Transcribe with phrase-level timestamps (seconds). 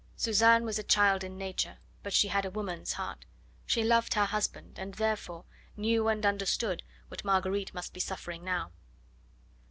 [0.15, 3.23] Suzanne was a child in nature, but she had a woman's heart.
[3.67, 5.45] She loved her husband, and, therefore,
[5.77, 8.71] knew and understood what Marguerite must be suffering now.